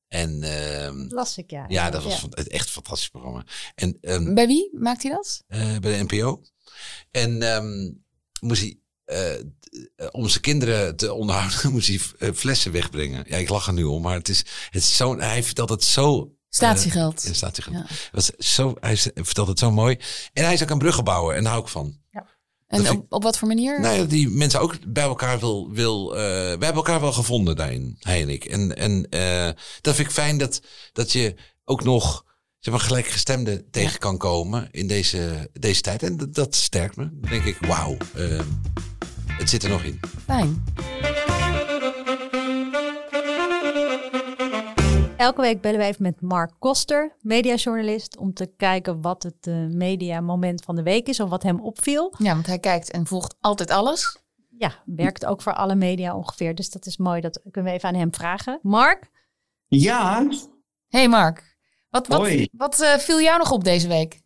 [0.08, 1.66] En ehm, Las ik, ja.
[1.68, 3.44] ja, dat was van- het echt een fantastisch programma.
[3.76, 5.44] En ehm, Bij wie maakt hij dat?
[5.48, 6.42] eh, bij de NPO.
[7.12, 7.92] En ehm,
[8.42, 8.80] moest hij,
[10.12, 13.26] om zijn kinderen te onderhouden, moest hij eh, flessen wegbrengen.
[13.28, 14.38] Ja, ik lach er nu om, maar het is,
[14.69, 16.36] het is zo, hij vertelt het zo...
[16.50, 17.21] Statiegeld.
[17.21, 17.76] eh, in statiegeld.
[17.76, 17.86] Ja.
[18.12, 19.97] Was zo, hij vertelt het zo mooi.
[20.34, 22.00] En hij is ook een bruggenbouwer en daar hou ik van.
[22.71, 23.80] En op, wat voor manier?
[23.80, 25.71] Nou ja, die mensen ook bij elkaar wil.
[25.71, 28.45] wil eh, we hebben elkaar wel gevonden daarin, hij en ik.
[28.45, 29.50] En, en eh,
[29.82, 30.62] dat vind ik fijn dat,
[30.93, 32.26] dat je ook nog
[32.62, 36.04] zeg maar, gelijkgestemden tegen kan komen in deze, deze tijd.
[36.04, 37.10] En dat, dat sterkt me.
[37.12, 38.39] Dan denk ik, wauw, eh,
[39.28, 40.00] het zit er nog in.
[40.26, 40.63] Fijn.
[45.17, 49.65] Elke week bellen we even met Mark Koster, mediajournalist, om te kijken wat het eh,
[49.67, 52.13] mediamoment van de week is of wat hem opviel.
[52.17, 54.19] Ja, want hij kijkt en volgt altijd alles.
[54.58, 57.21] Ja, werkt ook voor alle media ongeveer, dus dat is mooi.
[57.21, 58.60] Dat kunnen we even aan hem vragen.
[58.62, 59.10] Mark?
[59.67, 60.28] Ja,
[60.91, 61.51] Hey Mark,
[61.92, 64.22] wat, wat, wat eh, viel jou nog op deze week?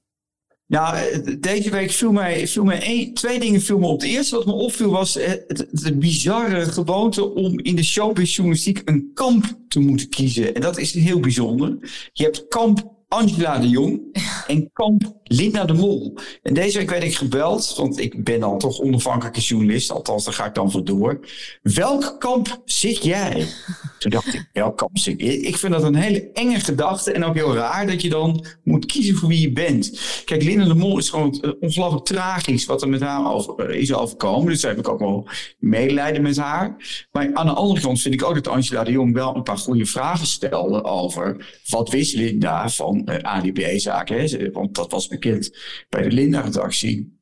[0.67, 4.01] nou, eh, deze week viel mij, viel mij één, twee dingen viel me op.
[4.01, 8.81] Het eerste wat me opviel was eh, het, de bizarre gewoonte om in de showbizjournalistiek
[8.85, 10.55] een kamp te moeten kiezen.
[10.55, 11.77] En dat is heel bijzonder.
[12.13, 14.01] Je hebt kamp Angela de Jong
[14.47, 16.17] en kamp Linda de Mol.
[16.43, 20.33] En deze week werd ik gebeld, want ik ben dan toch onafhankelijke journalist, althans daar
[20.33, 21.19] ga ik dan voor door.
[21.61, 23.45] Welk kamp zit jij?
[23.99, 25.41] Toen dacht ik, welk kamp zit ik?
[25.41, 28.85] Ik vind dat een hele enge gedachte en ook heel raar dat je dan moet
[28.85, 29.99] kiezen voor wie je bent.
[30.25, 33.93] Kijk, Linda de Mol is gewoon ongelooflijk tragisch wat er met haar over, eh, is
[33.93, 34.51] overkomen.
[34.51, 35.27] Dus daar heb ik ook wel
[35.59, 36.75] medelijden met haar.
[37.11, 39.57] Maar aan de andere kant vind ik ook dat Angela de Jong wel een paar
[39.57, 44.51] goede vragen stelde over wat wist Linda van eh ADB-zaken.
[44.51, 45.57] Want dat was bekend
[45.89, 47.19] bij de Linda-redactie.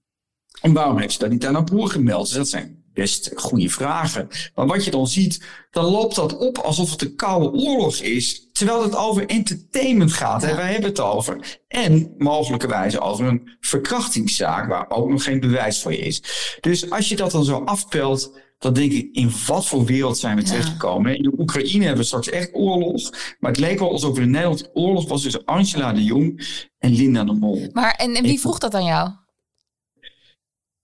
[0.62, 2.28] En waarom heeft ze dat niet aan haar broer gemeld?
[2.28, 4.28] Dus dat zijn best goede vragen.
[4.56, 8.50] Maar wat je dan ziet, dan loopt dat op alsof het een koude oorlog is.
[8.52, 10.42] Terwijl het over entertainment gaat.
[10.42, 10.56] Hè?
[10.56, 11.60] Wij hebben het over.
[11.68, 16.24] En mogelijkerwijs over een verkrachtingszaak waar ook nog geen bewijs voor is.
[16.60, 20.36] Dus als je dat dan zo afpelt, dan denk ik, in wat voor wereld zijn
[20.36, 21.18] we terechtgekomen?
[21.18, 23.10] In de Oekraïne hebben we straks echt oorlog.
[23.40, 26.92] Maar het leek wel alsof er in Nederland oorlog was tussen Angela de Jong en
[26.92, 27.70] Linda de Mol.
[27.74, 29.10] Maar, en, en wie vroeg dat aan jou?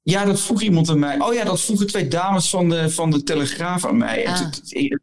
[0.02, 1.20] Ja, dat vroeg iemand aan mij.
[1.20, 4.28] Oh ja, dat vroegen twee dames van de, van de Telegraaf aan mij.
[4.28, 4.52] Ah.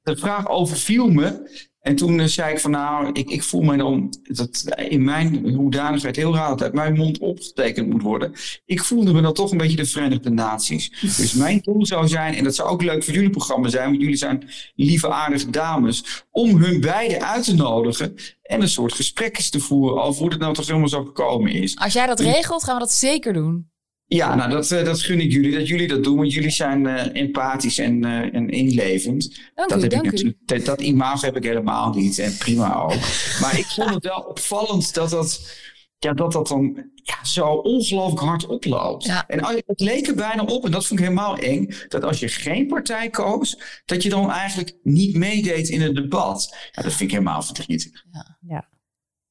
[0.03, 1.51] de vraag overviel me.
[1.87, 5.55] En toen eh, zei ik van nou, ik, ik voel me dan dat in mijn
[5.55, 8.33] hoedanigheid heel raar dat uit mijn mond opgetekend moet worden.
[8.65, 10.91] Ik voelde me dan toch een beetje de Verenigde Naties.
[11.17, 14.01] Dus mijn doel zou zijn, en dat zou ook leuk voor jullie programma zijn, want
[14.01, 19.51] jullie zijn lieve aardige dames, om hun beiden uit te nodigen en een soort gesprekjes
[19.51, 21.77] te voeren over hoe het nou toch helemaal zo gekomen is.
[21.77, 23.71] Als jij dat regelt, gaan we dat zeker doen.
[24.09, 26.17] Ja, nou dat, eh, dat gun ik jullie, dat jullie dat doen.
[26.17, 29.41] Want jullie zijn eh, empathisch en, eh, en inlevend.
[29.55, 30.15] Dank dat, u, heb dank ik u.
[30.15, 32.19] natuurlijk, dat, dat imago heb ik helemaal niet.
[32.19, 32.95] En prima ook.
[33.41, 35.57] maar ik vond het wel opvallend dat dat...
[35.99, 39.05] ja, dat dat dan ja, zo ongelooflijk hard oploopt.
[39.05, 39.27] Ja.
[39.27, 42.21] En als- het leek er bijna op, en dat vond ik helemaal eng, dat als
[42.21, 46.57] je geen partij koos, dat je dan eigenlijk niet meedeed in het debat.
[46.73, 48.05] Ja, dat vind ik helemaal verdrietig.
[48.13, 48.39] Ja.
[48.49, 48.69] Ja.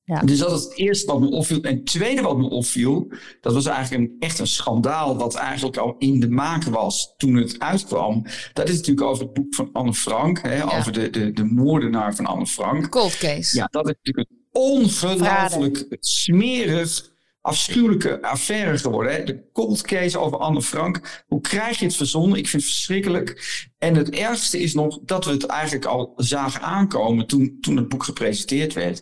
[0.06, 1.62] Dus dat is het eerste wat me opviel.
[1.62, 5.78] En het tweede wat me opviel, dat was eigenlijk een, echt een schandaal wat eigenlijk
[5.78, 8.26] al in de maak was toen het uitkwam.
[8.54, 12.16] Dat is natuurlijk over het boek van Anne Frank, hè, over de, de, de moordenaar
[12.16, 12.90] van Anne Frank.
[12.90, 13.58] Cold case.
[13.58, 17.14] Ja, dat is natuurlijk een ongelooflijk smerig,
[17.46, 19.14] afschuwelijke affaire geworden.
[19.14, 19.24] Hè?
[19.24, 21.24] De cold case over Anne Frank.
[21.28, 22.38] Hoe krijg je het verzonnen?
[22.38, 23.64] Ik vind het verschrikkelijk.
[23.78, 27.90] En het ergste is nog dat we het eigenlijk al zagen aankomen toen, toen het
[27.90, 29.02] boek gepresenteerd werd.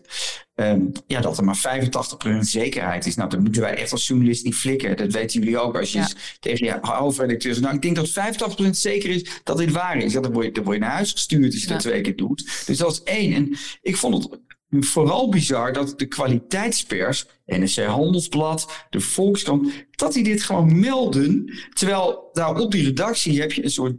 [0.54, 3.14] Ehm, ja, dat er maar 85% zekerheid is.
[3.14, 4.96] Nou, dat moeten wij echt als journalist niet flikken.
[4.96, 5.76] Dat weten jullie ook.
[5.78, 6.08] Als je Ja.
[6.40, 10.12] tegen je hoofdredacteur zegt, nou, ik denk dat 85% zeker is dat dit waar is.
[10.12, 11.72] Ja, dan, word je, dan word je naar huis gestuurd als je Ja.
[11.72, 12.62] dat twee keer doet.
[12.66, 13.32] Dus dat is één.
[13.34, 14.40] En ik vond het
[14.82, 21.52] vooral bizar dat de kwaliteitspers, NSC Handelsblad, de Volkskrant, dat die dit gewoon melden.
[21.72, 23.96] Terwijl daar op die redactie heb je een soort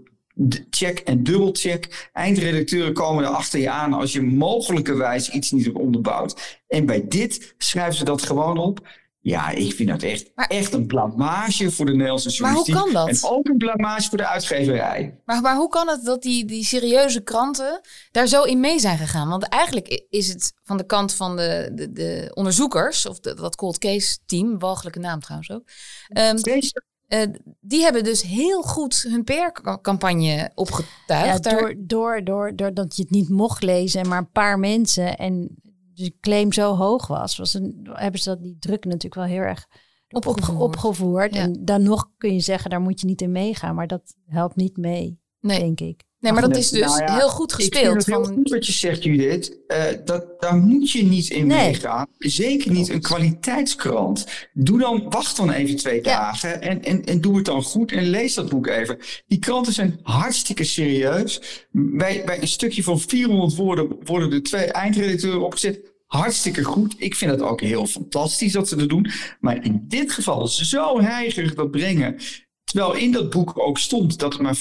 [0.70, 2.10] check en dubbelcheck.
[2.14, 6.62] Eindredacteuren komen er achter je aan als je mogelijkerwijs iets niet hebt onderbouwd.
[6.68, 8.88] En bij dit schrijven ze dat gewoon op.
[9.26, 12.94] Ja, ik vind dat echt, Maar- echt een blamage voor de Nederlandse Maar hoe journalistiek.
[13.04, 13.24] kan dat?
[13.24, 15.22] En ook een blamage voor de uitgeverij.
[15.26, 18.98] Maar, maar hoe kan het dat die, die serieuze kranten daar zo in mee zijn
[18.98, 19.30] gegaan?
[19.30, 23.56] Want eigenlijk is het van de kant van de, de, de onderzoekers, of de, dat
[23.56, 25.64] cold case team, walgelijke naam trouwens ook.
[26.08, 27.22] ehm, Deze eh,
[27.62, 31.44] die hebben dus heel goed hun PR-campagne opgetuigd.
[31.46, 34.60] Ja, door, door, door, door dat je het niet mocht lezen en maar een paar
[34.60, 35.58] mensen en
[35.96, 39.42] de claim zo hoog was, was een, hebben ze dat die druk natuurlijk wel heel
[39.42, 39.68] erg
[40.10, 40.62] op, Opgevoerd.
[40.62, 41.34] opgevoerd.
[41.34, 41.42] Ja.
[41.42, 44.56] En dan nog kun je zeggen, daar moet je niet in meegaan, maar dat helpt
[44.56, 46.04] niet mee, nee, denk ik.
[46.26, 47.96] Nee, maar dat Nou is dus ja, heel goed Ik vind gespeeld.
[47.96, 49.58] het heel Van, goed wat je zegt, Judith.
[49.68, 51.58] Eh, dat, daar moet je niet in Nee.
[51.68, 52.06] meegaan.
[52.18, 54.26] Zeker niet een kwaliteitskrant.
[54.54, 56.02] Doe dan, wacht dan even twee Ja.
[56.02, 58.98] dagen en, en, en doe het dan goed en lees dat boek even.
[59.28, 61.42] Die kranten zijn hartstikke serieus.
[61.72, 65.94] Bij, bij een stukje van 400 woorden worden er twee eindredacteuren opgezet.
[66.06, 66.96] Hartstikke goed.
[66.98, 69.12] Ik vind het ook heel fantastisch dat ze dat doen.
[69.40, 72.16] Maar in dit geval zo heigerig dat brengen.
[72.76, 74.58] Terwijl in dat boek ook stond dat er maar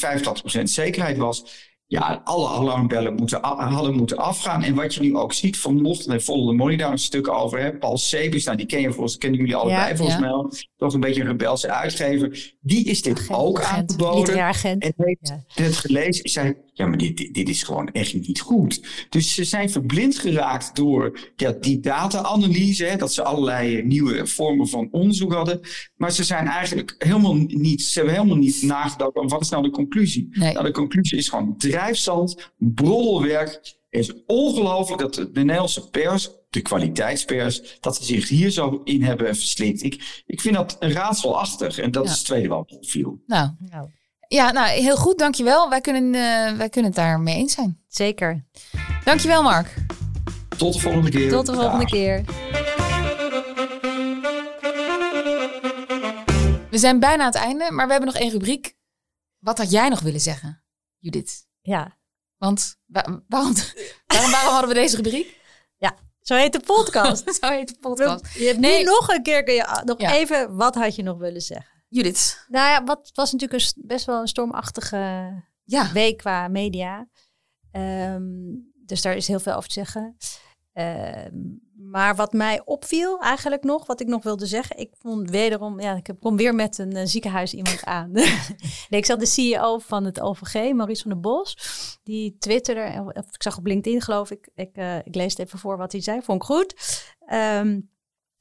[0.59, 1.44] 85% zekerheid was.
[1.87, 4.62] Ja, alle alarmbellen moeten, hadden moeten afgaan.
[4.62, 7.59] En wat je nu ook ziet, vanochtend heeft Volle de Money daar een stuk over.
[7.59, 7.79] Hè?
[7.79, 10.22] Paul Sebus, nou, die ken je volgens, kennen jullie allebei Ja, volgens ja.
[10.22, 10.53] mij al.
[10.77, 12.55] Toch een beetje een rebelse uitgever.
[12.61, 14.38] Die is dit Agent, ook agent, aangeboden.
[14.79, 15.62] En heeft Ja.
[15.62, 16.29] het gelezen.
[16.29, 18.87] Zei, ja, maar dit, dit, is gewoon echt niet goed.
[19.08, 22.84] Dus ze zijn verblind geraakt door ja, die data-analyse.
[22.84, 25.60] hè, Dat ze allerlei nieuwe vormen van onderzoek hadden.
[25.96, 29.62] Maar ze zijn eigenlijk helemaal niet, ze hebben helemaal niet nagedacht aan wat is nou
[29.62, 30.28] de conclusie.
[30.30, 30.52] Nee.
[30.52, 33.50] Nou, de conclusie is gewoon drijfzand, broddelwerk.
[33.90, 39.02] Het is ongelooflijk dat de Nederlandse pers, de kwaliteitspers, dat ze zich hier zo in
[39.02, 39.82] hebben verslikt.
[39.82, 42.10] Ik, ik vind dat raadselachtig en dat Ja.
[42.10, 43.20] is het tweede wat me opviel.
[43.26, 43.88] nou, Nou,
[44.34, 45.68] ja, nou, heel goed, dankjewel.
[45.68, 47.82] Wij kunnen, eh, wij kunnen het daar mee eens zijn.
[47.88, 48.44] zeker.
[49.04, 49.74] Dankjewel, Mark.
[50.56, 51.30] Tot de volgende keer.
[51.30, 52.24] Tot de volgende keer.
[56.70, 58.76] We zijn bijna aan het einde, maar we hebben nog één rubriek.
[59.38, 60.64] Wat had jij nog willen zeggen,
[60.98, 61.46] Judith?
[61.60, 61.98] Ja,
[62.36, 63.54] Want wa- waarom,
[64.06, 65.42] waarom, waarom hadden we deze rubriek?
[66.20, 67.34] zo heet de podcast.
[67.40, 68.34] Zo heet de podcast.
[68.34, 68.78] Je hebt Nee.
[68.78, 70.12] nu nog een keer, kun je ah, nog Ja.
[70.12, 71.73] even, wat had je nog willen zeggen?
[71.94, 72.44] Judith.
[72.48, 74.96] Nou ja, wat was natuurlijk een, st- best wel een stormachtige
[75.64, 75.92] Ja.
[75.92, 77.09] week qua media.
[77.70, 78.22] Ehm,
[78.87, 80.16] dus daar is heel veel over te zeggen.
[80.72, 81.37] Ehm,
[81.90, 84.76] maar wat mij opviel eigenlijk nog, wat ik nog wilde zeggen.
[84.78, 88.11] Ik vond wederom, ja, ik kom weer met een eh, ziekenhuis iemand aan.
[88.90, 91.57] nee, ik zag de CEO van het OVG, Maurice van der Bos.
[92.02, 94.48] Die twitterde, of ik zag op LinkedIn geloof ik.
[94.54, 96.74] Ik, eh, ik lees het even voor wat hij zei, vond ik goed.
[97.26, 97.80] Ehm,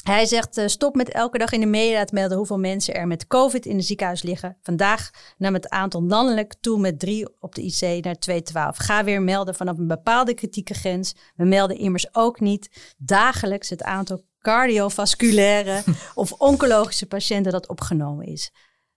[0.03, 3.07] hij zegt, eh, stop met elke dag in de media te melden hoeveel mensen er
[3.07, 4.57] met COVID in het ziekenhuis liggen.
[4.61, 8.77] Vandaag nam het aantal landelijk toe met drie op de IC naar 212.
[8.77, 11.15] Ga weer melden vanaf een bepaalde kritieke grens.
[11.35, 18.51] We melden immers ook niet dagelijks het aantal cardiovasculaire of oncologische patiënten dat opgenomen is.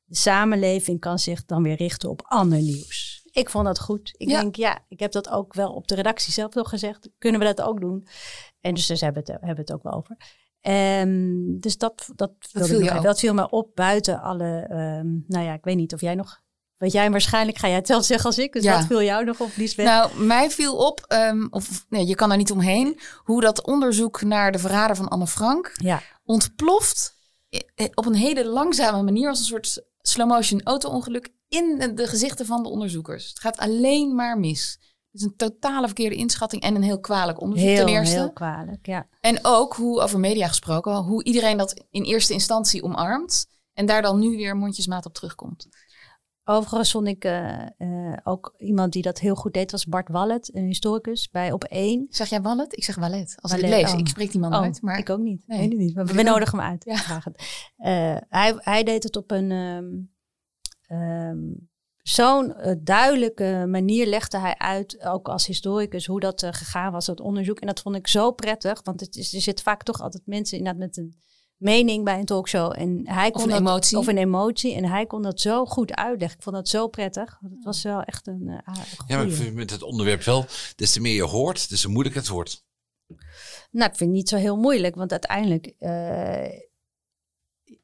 [0.04, 3.24] De samenleving kan zich dan weer richten op ander nieuws.
[3.30, 4.14] Ik vond dat goed.
[4.16, 4.40] Ik Ja.
[4.40, 7.08] denk, ja, ik heb dat ook wel op de redactie zelf nog gezegd.
[7.18, 8.06] Kunnen we dat ook doen?
[8.60, 10.16] En dus daar hebben het, hebben het ook wel over.
[10.66, 14.66] Ehm, dus dat, dat, viel dat viel me op buiten alle.
[14.68, 16.40] ehm, nou ja, ik weet niet of jij nog.
[16.76, 18.52] Weet jij waarschijnlijk ga jij hetzelfde zeggen als ik.
[18.52, 18.76] Dus Ja.
[18.76, 19.86] wat viel jou nog op, Liesbeth?
[19.86, 24.22] Nou, mij viel op, ehm, of nee, je kan er niet omheen, hoe dat onderzoek
[24.22, 27.14] naar de verrader van Anne Frank ja, ontploft
[27.54, 32.62] i- op een hele langzame manier, als een soort slow-motion auto-ongeluk in de gezichten van
[32.62, 33.28] de onderzoekers.
[33.28, 34.78] Het gaat alleen maar mis.
[35.16, 38.16] Het is een totale verkeerde inschatting en een heel kwalijk onderzoek Heel, ten eerste.
[38.16, 39.06] heel kwalijk, ja.
[39.20, 43.46] En ook hoe, over media gesproken, hoe iedereen dat in eerste instantie omarmt.
[43.72, 45.68] En daar dan nu weer mondjesmaat op terugkomt.
[46.44, 50.54] Overigens vond ik eh, eh, ook iemand die dat heel goed deed, was Bart Wallet,
[50.54, 52.06] een historicus bij Op 1.
[52.08, 52.76] Zeg jij Wallet?
[52.76, 53.36] Ik zeg Wallet.
[53.40, 53.98] Als ik Wallet, het lees, oh.
[53.98, 54.82] ik spreek die man Oh, nooit.
[54.82, 55.46] Maar ik ook niet.
[55.46, 55.70] Nee.
[55.70, 55.94] Ik niet.
[55.94, 56.84] Maar Ik we nodigen hem uit.
[56.84, 57.22] Ja.
[57.76, 59.86] Eh, hij, hij deed het op een ehm,
[60.98, 61.38] ehm,
[62.08, 67.06] zo'n eh, duidelijke manier legde hij uit, ook als historicus, hoe dat eh, gegaan was,
[67.06, 67.60] dat onderzoek.
[67.60, 70.58] En dat vond ik zo prettig, want het is, er zitten vaak toch altijd mensen
[70.58, 71.16] inderdaad met een
[71.56, 72.72] mening bij een talkshow.
[72.76, 73.98] En hij kon een dat- emotie.
[73.98, 74.74] Of een emotie.
[74.74, 76.36] En hij kon dat zo goed uitleggen.
[76.38, 77.38] Ik vond dat zo prettig.
[77.40, 78.58] Het was wel echt een uh,
[79.06, 80.44] Ja, maar ik vind met het onderwerp wel,
[80.76, 82.64] des te meer je hoort, des te moeilijker het wordt.
[83.70, 86.60] Nou, ik vind het niet zo heel moeilijk, want uiteindelijk eh,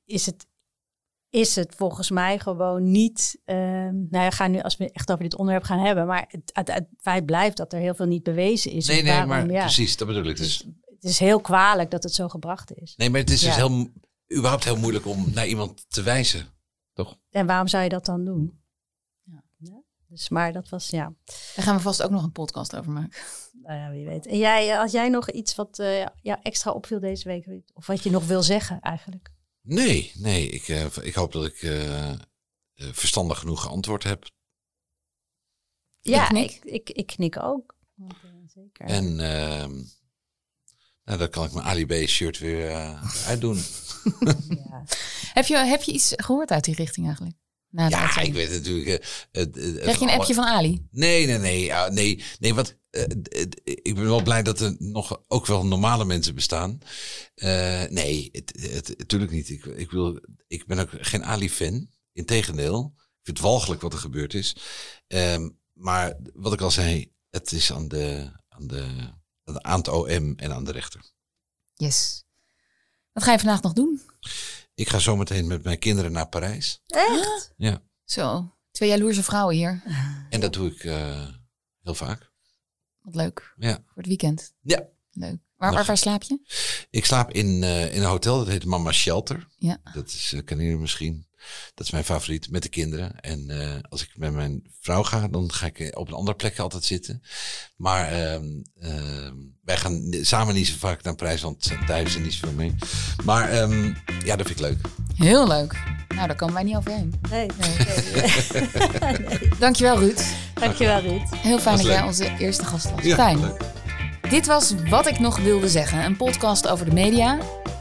[0.04, 0.46] is, het,
[1.32, 3.40] is het volgens mij gewoon niet.
[3.46, 6.24] Uh, nou ja, we gaan nu als we echt over dit onderwerp gaan hebben, maar
[6.28, 8.86] het, het, het feit blijft dat er heel veel niet bewezen is.
[8.86, 10.66] Nee, En nee, waarom, maar ja, precies, dat bedoel ik dus.
[10.86, 12.94] Het is heel kwalijk dat het zo gebracht is.
[12.96, 13.88] Nee, maar het is dus heel,
[14.36, 16.46] überhaupt heel moeilijk om naar iemand te wijzen.
[16.92, 17.18] Toch?
[17.30, 18.62] En waarom zou je dat dan doen?
[19.22, 19.42] Ja.
[19.58, 21.12] Ja, Dus, maar dat was, ja,
[21.54, 23.18] daar gaan we vast ook nog een podcast over maken.
[23.62, 24.26] nou ja, wie weet.
[24.26, 27.86] En jij, eh, als jij nog iets wat eh jou extra opviel deze week, of
[27.86, 29.30] wat je nog wil zeggen eigenlijk?
[29.62, 30.48] Nee, nee.
[30.48, 32.18] Ik, eh, ik hoop dat ik eh, eh,
[32.74, 34.30] verstandig genoeg geantwoord heb.
[36.00, 36.50] Ja, knik.
[36.50, 37.76] ik, ik, ik knik ook.
[38.54, 38.86] Zeker.
[38.86, 39.72] En ehm,
[41.04, 43.56] nou, dan kan ik mijn Ali B shirt weer eh, uitdoen.
[44.48, 44.84] Ja.
[45.32, 47.36] Heb je, heb je iets gehoord uit die richting eigenlijk?
[47.68, 48.36] Na Ja, uitzending?
[48.36, 48.86] ik weet natuurlijk.
[48.88, 50.86] het- het- Krijg je een alle- appje van Ali?
[50.90, 51.64] Nee, nee, nee.
[51.64, 55.66] Ja, nee, nee want eh, het- ik ben wel blij dat er nog ook wel
[55.66, 56.78] normale mensen bestaan.
[57.34, 59.48] Eh, nee, het, het, natuurlijk niet.
[59.48, 61.90] Ik, ik, wil, ik ben ook geen Ali-fan.
[62.12, 62.92] Integendeel.
[62.96, 64.56] Ik vind het walgelijk wat er gebeurd is.
[65.06, 68.86] Ehm, maar wat ik al zei, het is aan, de, aan, de,
[69.44, 71.00] aan het OM en aan de rechter.
[71.74, 72.24] Yes.
[73.12, 74.00] Wat ga je vandaag nog doen?
[74.74, 76.80] Ik ga zometeen met mijn kinderen naar Parijs.
[76.86, 77.52] Echt?
[77.56, 77.82] Ja.
[78.04, 79.82] Zo, twee jaloerse vrouwen hier.
[80.30, 81.28] En dat doe ik eh,
[81.82, 82.31] heel vaak.
[83.02, 83.54] Wat leuk.
[83.56, 83.72] Ja.
[83.72, 84.54] Voor het weekend.
[84.60, 84.88] Ja.
[85.12, 85.38] Leuk.
[85.56, 86.38] Waar, waar, waar slaap je?
[86.90, 89.48] Ik slaap in, eh, in een hotel, dat heet Mama Shelter.
[89.56, 89.78] Ja.
[89.92, 91.26] Dat is, uh, kennen jullie misschien.
[91.74, 93.20] Dat is mijn favoriet, met de kinderen.
[93.20, 96.58] En eh, als ik met mijn vrouw ga, dan ga ik op een andere plek
[96.58, 97.22] altijd zitten.
[97.76, 102.32] Maar ehm, ehm, wij gaan samen niet zo vaak naar Parijs, want thuis er niet
[102.32, 102.74] zoveel mee.
[103.24, 104.78] Maar ehm, ja, dat vind ik leuk.
[105.14, 105.72] Heel leuk.
[106.08, 107.14] Nou, daar komen wij niet overheen.
[107.30, 109.18] Nee, nee, nee.
[109.38, 109.48] nee.
[109.58, 110.41] Dankjewel Ruud.
[110.62, 111.22] Dankjewel, Ruud.
[111.36, 113.04] Heel fijn dat jij onze eerste gast was.
[113.04, 113.40] Ja, fijn.
[113.40, 113.60] leuk.
[114.30, 116.04] Dit was Wat ik nog wilde zeggen.
[116.04, 117.38] Een podcast over de media.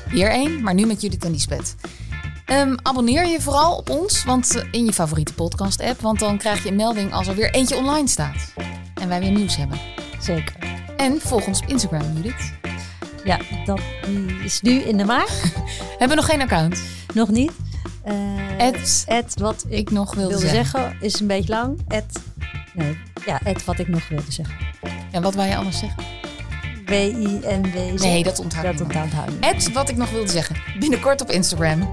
[0.10, 1.76] Weer één, maar nu met Judith en Lisbeth.
[2.46, 6.02] Ehm, abonneer je vooral op ons want, eh, in je favoriete podcast app.
[6.02, 8.54] Want dan krijg je een melding als er weer eentje online staat.
[9.02, 9.80] En wij weer nieuws hebben.
[10.20, 10.56] Zeker.
[10.98, 12.54] En volg ons op Instagram, Judith.
[13.24, 13.80] Ja, dat
[14.44, 15.42] is nu in de maag.
[15.90, 16.82] Hebben we nog geen account?
[17.14, 17.52] Nog niet.
[18.04, 18.14] Eh
[18.58, 20.80] Ed- Ed, wat ik Ik nog wilde, wilde zeggen.
[20.80, 20.98] zeggen.
[21.02, 21.80] is een beetje lang.
[21.88, 22.06] Ed,
[22.74, 24.56] nee, ja, Ed, wat ik nog wilde zeggen.
[25.12, 26.04] En wat wou je anders zeggen?
[26.86, 28.00] W-I-N-W.
[28.02, 28.98] Nee, dat onthoud ik Dat niet.
[29.04, 29.44] onthoud ik.
[29.44, 30.56] Ed, wat ik nog wilde zeggen.
[30.80, 31.90] Binnenkort op Instagram.